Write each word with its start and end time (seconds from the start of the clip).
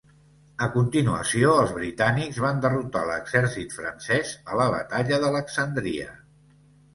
A 0.67 0.67
continuació, 0.75 1.51
els 1.63 1.73
britànics 1.75 2.39
van 2.45 2.63
derrotar 2.63 3.03
l'exèrcit 3.09 3.77
francès 3.77 4.33
a 4.55 4.59
la 4.63 4.67
batalla 4.77 5.21
d'Alexandria. 5.27 6.11